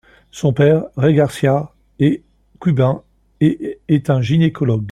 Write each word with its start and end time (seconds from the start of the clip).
Son 0.31 0.51
père, 0.53 0.85
Jay 0.97 1.13
García, 1.13 1.71
est 1.99 2.23
cubain 2.59 3.03
et 3.39 3.79
est 3.87 4.09
un 4.09 4.19
gynécologue. 4.21 4.79